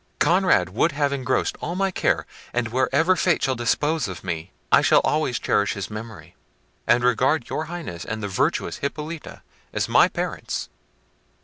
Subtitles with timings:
[0.17, 4.81] Conrad would have engrossed all my care; and wherever fate shall dispose of me, I
[4.81, 6.35] shall always cherish his memory,
[6.87, 10.69] and regard your Highness and the virtuous Hippolita as my parents."